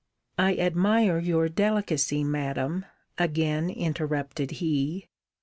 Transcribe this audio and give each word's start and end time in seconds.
I 0.39 0.55
admire 0.55 1.19
your 1.19 1.47
delicacy, 1.47 2.23
Madam, 2.23 2.87
again 3.19 3.69
interrupted 3.69 4.49
he. 4.49 5.09